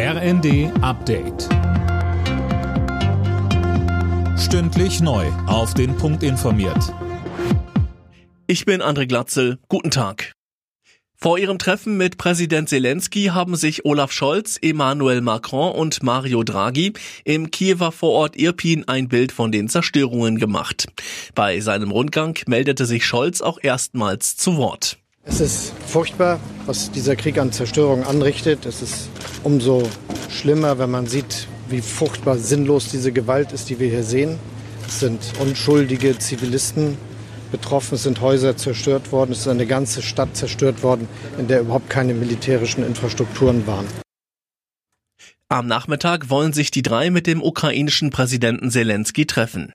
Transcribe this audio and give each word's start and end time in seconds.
RND 0.00 0.70
Update. 0.80 1.48
Stündlich 4.38 5.00
neu. 5.00 5.26
Auf 5.48 5.74
den 5.74 5.96
Punkt 5.96 6.22
informiert. 6.22 6.94
Ich 8.46 8.64
bin 8.64 8.80
André 8.80 9.08
Glatzel. 9.08 9.58
Guten 9.68 9.90
Tag. 9.90 10.34
Vor 11.16 11.36
ihrem 11.36 11.58
Treffen 11.58 11.96
mit 11.96 12.16
Präsident 12.16 12.68
Zelensky 12.68 13.24
haben 13.34 13.56
sich 13.56 13.84
Olaf 13.86 14.12
Scholz, 14.12 14.56
Emmanuel 14.62 15.20
Macron 15.20 15.72
und 15.72 16.00
Mario 16.04 16.44
Draghi 16.44 16.92
im 17.24 17.50
Kiewer 17.50 17.90
Vorort 17.90 18.36
Irpin 18.36 18.86
ein 18.86 19.08
Bild 19.08 19.32
von 19.32 19.50
den 19.50 19.68
Zerstörungen 19.68 20.38
gemacht. 20.38 20.86
Bei 21.34 21.58
seinem 21.58 21.90
Rundgang 21.90 22.38
meldete 22.46 22.86
sich 22.86 23.04
Scholz 23.04 23.40
auch 23.40 23.58
erstmals 23.60 24.36
zu 24.36 24.56
Wort. 24.58 24.96
Es 25.28 25.40
ist 25.40 25.72
furchtbar, 25.86 26.40
was 26.66 26.90
dieser 26.90 27.14
Krieg 27.14 27.38
an 27.38 27.52
Zerstörung 27.52 28.04
anrichtet. 28.04 28.66
Es 28.66 28.82
ist 28.82 29.08
umso 29.44 29.88
schlimmer, 30.30 30.78
wenn 30.78 30.90
man 30.90 31.06
sieht, 31.06 31.46
wie 31.68 31.80
furchtbar 31.80 32.38
sinnlos 32.38 32.88
diese 32.90 33.12
Gewalt 33.12 33.52
ist, 33.52 33.68
die 33.68 33.78
wir 33.78 33.88
hier 33.88 34.02
sehen. 34.02 34.38
Es 34.86 35.00
sind 35.00 35.20
unschuldige 35.38 36.18
Zivilisten 36.18 36.96
betroffen, 37.52 37.94
es 37.94 38.02
sind 38.02 38.20
Häuser 38.20 38.56
zerstört 38.56 39.12
worden, 39.12 39.32
es 39.32 39.40
ist 39.40 39.48
eine 39.48 39.66
ganze 39.66 40.02
Stadt 40.02 40.36
zerstört 40.36 40.82
worden, 40.82 41.08
in 41.38 41.46
der 41.46 41.60
überhaupt 41.60 41.90
keine 41.90 42.14
militärischen 42.14 42.84
Infrastrukturen 42.84 43.66
waren. 43.66 43.86
Am 45.50 45.66
Nachmittag 45.66 46.28
wollen 46.28 46.52
sich 46.52 46.70
die 46.70 46.82
drei 46.82 47.10
mit 47.10 47.26
dem 47.26 47.42
ukrainischen 47.42 48.10
Präsidenten 48.10 48.70
Zelensky 48.70 49.24
treffen. 49.24 49.72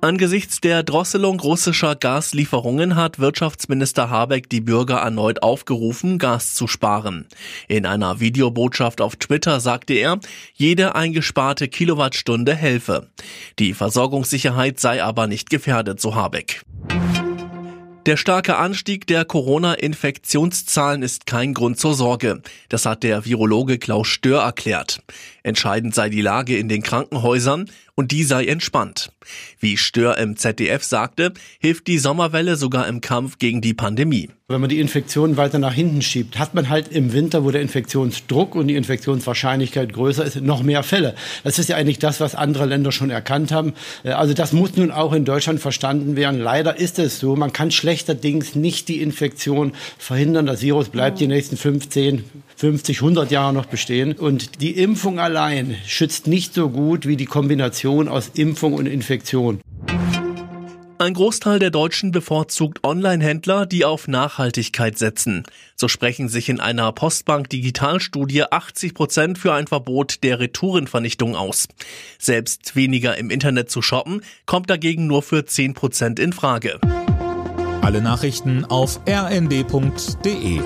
Angesichts 0.00 0.60
der 0.60 0.82
Drosselung 0.82 1.40
russischer 1.40 1.96
Gaslieferungen 1.96 2.96
hat 2.96 3.18
Wirtschaftsminister 3.18 4.10
Habeck 4.10 4.48
die 4.48 4.60
Bürger 4.60 4.98
erneut 4.98 5.42
aufgerufen, 5.42 6.18
Gas 6.18 6.54
zu 6.54 6.68
sparen. 6.68 7.26
In 7.66 7.86
einer 7.86 8.20
Videobotschaft 8.20 9.00
auf 9.00 9.16
Twitter 9.16 9.58
sagte 9.58 9.94
er, 9.94 10.20
jede 10.54 10.94
eingesparte 10.94 11.68
Kilowattstunde 11.68 12.54
helfe. 12.54 13.08
Die 13.58 13.74
Versorgungssicherheit 13.74 14.78
sei 14.78 15.02
aber 15.02 15.26
nicht 15.26 15.50
gefährdet, 15.50 16.00
so 16.00 16.14
Habeck. 16.14 16.62
Der 18.06 18.16
starke 18.16 18.56
Anstieg 18.56 19.08
der 19.08 19.24
Corona-Infektionszahlen 19.24 21.02
ist 21.02 21.26
kein 21.26 21.54
Grund 21.54 21.80
zur 21.80 21.94
Sorge. 21.94 22.40
Das 22.68 22.86
hat 22.86 23.02
der 23.02 23.24
Virologe 23.24 23.78
Klaus 23.78 24.06
Stör 24.06 24.42
erklärt. 24.42 25.00
Entscheidend 25.42 25.92
sei 25.92 26.08
die 26.08 26.20
Lage 26.20 26.56
in 26.56 26.68
den 26.68 26.84
Krankenhäusern 26.84 27.68
und 27.96 28.12
die 28.12 28.22
sei 28.22 28.46
entspannt. 28.46 29.10
Wie 29.58 29.76
Stör 29.76 30.18
im 30.18 30.36
ZDF 30.36 30.84
sagte, 30.84 31.34
hilft 31.58 31.88
die 31.88 31.98
Sommerwelle 31.98 32.54
sogar 32.54 32.86
im 32.86 33.00
Kampf 33.00 33.38
gegen 33.38 33.60
die 33.60 33.74
Pandemie. 33.74 34.30
Wenn 34.48 34.60
man 34.60 34.70
die 34.70 34.78
Infektion 34.78 35.36
weiter 35.36 35.58
nach 35.58 35.74
hinten 35.74 36.02
schiebt, 36.02 36.38
hat 36.38 36.54
man 36.54 36.68
halt 36.68 36.86
im 36.92 37.12
Winter, 37.12 37.42
wo 37.42 37.50
der 37.50 37.62
Infektionsdruck 37.62 38.54
und 38.54 38.68
die 38.68 38.76
Infektionswahrscheinlichkeit 38.76 39.92
größer 39.92 40.24
ist, 40.24 40.40
noch 40.40 40.62
mehr 40.62 40.84
Fälle. 40.84 41.16
Das 41.42 41.58
ist 41.58 41.68
ja 41.68 41.74
eigentlich 41.74 41.98
das, 41.98 42.20
was 42.20 42.36
andere 42.36 42.64
Länder 42.64 42.92
schon 42.92 43.10
erkannt 43.10 43.50
haben. 43.50 43.74
Äh, 44.04 44.10
also 44.10 44.34
das 44.34 44.52
muss 44.52 44.76
nun 44.76 44.92
auch 44.92 45.14
in 45.14 45.24
Deutschland 45.24 45.58
verstanden 45.58 46.14
werden. 46.14 46.38
Leider 46.38 46.78
ist 46.78 47.00
es 47.00 47.18
so, 47.18 47.34
man 47.34 47.52
kann 47.52 47.72
schlechterdings 47.72 48.54
nicht 48.54 48.86
die 48.86 49.02
Infektion 49.02 49.72
verhindern. 49.98 50.46
Das 50.46 50.62
Virus 50.62 50.90
bleibt 50.90 51.18
die 51.18 51.26
nächsten 51.26 51.56
15, 51.56 52.22
50, 52.54 52.98
100 52.98 53.32
Jahre 53.32 53.52
noch 53.52 53.66
bestehen. 53.66 54.12
Und 54.12 54.62
die 54.62 54.78
Impfung 54.78 55.18
allein 55.18 55.74
schützt 55.88 56.28
nicht 56.28 56.54
so 56.54 56.68
gut 56.68 57.08
wie 57.08 57.16
die 57.16 57.26
Kombination 57.26 58.06
aus 58.06 58.30
Impfung 58.34 58.74
und 58.74 58.86
Infektion. 58.86 59.58
Ein 60.98 61.12
Großteil 61.12 61.58
der 61.58 61.70
Deutschen 61.70 62.10
bevorzugt 62.10 62.82
Online-Händler, 62.82 63.66
die 63.66 63.84
auf 63.84 64.08
Nachhaltigkeit 64.08 64.96
setzen. 64.96 65.44
So 65.74 65.88
sprechen 65.88 66.30
sich 66.30 66.48
in 66.48 66.58
einer 66.58 66.90
Postbank-Digitalstudie 66.92 68.44
80 68.44 68.94
Prozent 68.94 69.38
für 69.38 69.52
ein 69.52 69.66
Verbot 69.66 70.22
der 70.22 70.40
Retourenvernichtung 70.40 71.36
aus. 71.36 71.68
Selbst 72.18 72.76
weniger 72.76 73.18
im 73.18 73.28
Internet 73.28 73.70
zu 73.70 73.82
shoppen, 73.82 74.22
kommt 74.46 74.70
dagegen 74.70 75.06
nur 75.06 75.22
für 75.22 75.44
10 75.44 75.74
Prozent 75.74 76.18
in 76.18 76.32
Frage. 76.32 76.80
Alle 77.82 78.00
Nachrichten 78.00 78.64
auf 78.64 78.98
rnd.de 79.06 80.60